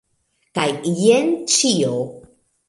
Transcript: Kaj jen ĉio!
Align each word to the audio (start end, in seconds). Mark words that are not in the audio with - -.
Kaj 0.59 0.65
jen 1.01 1.29
ĉio! 1.57 1.93